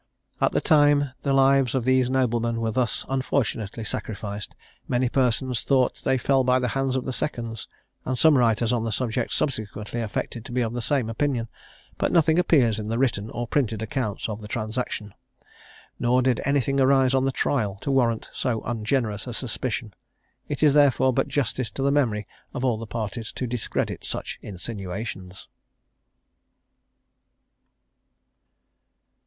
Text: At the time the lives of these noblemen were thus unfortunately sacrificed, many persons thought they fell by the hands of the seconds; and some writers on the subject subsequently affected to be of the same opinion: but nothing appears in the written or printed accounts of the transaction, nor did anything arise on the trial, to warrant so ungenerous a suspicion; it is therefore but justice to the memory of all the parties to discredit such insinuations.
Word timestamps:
At 0.41 0.51
the 0.51 0.61
time 0.61 1.11
the 1.21 1.31
lives 1.31 1.75
of 1.75 1.85
these 1.85 2.09
noblemen 2.09 2.59
were 2.59 2.71
thus 2.71 3.05
unfortunately 3.07 3.83
sacrificed, 3.83 4.55
many 4.87 5.09
persons 5.09 5.61
thought 5.61 5.99
they 6.03 6.17
fell 6.17 6.43
by 6.43 6.57
the 6.57 6.69
hands 6.69 6.95
of 6.95 7.05
the 7.05 7.13
seconds; 7.13 7.67
and 8.03 8.17
some 8.17 8.35
writers 8.35 8.73
on 8.73 8.83
the 8.83 8.91
subject 8.91 9.31
subsequently 9.31 10.01
affected 10.01 10.43
to 10.43 10.51
be 10.51 10.61
of 10.61 10.73
the 10.73 10.81
same 10.81 11.07
opinion: 11.07 11.49
but 11.99 12.11
nothing 12.11 12.39
appears 12.39 12.79
in 12.79 12.87
the 12.89 12.97
written 12.97 13.29
or 13.29 13.45
printed 13.47 13.83
accounts 13.83 14.27
of 14.27 14.41
the 14.41 14.47
transaction, 14.47 15.13
nor 15.99 16.23
did 16.23 16.41
anything 16.45 16.79
arise 16.79 17.13
on 17.13 17.23
the 17.25 17.31
trial, 17.31 17.77
to 17.81 17.91
warrant 17.91 18.27
so 18.33 18.63
ungenerous 18.63 19.27
a 19.27 19.35
suspicion; 19.35 19.93
it 20.49 20.63
is 20.63 20.73
therefore 20.73 21.13
but 21.13 21.27
justice 21.27 21.69
to 21.69 21.83
the 21.83 21.91
memory 21.91 22.25
of 22.55 22.65
all 22.65 22.79
the 22.79 22.87
parties 22.87 23.31
to 23.31 23.45
discredit 23.45 24.03
such 24.03 24.39
insinuations. 24.41 25.47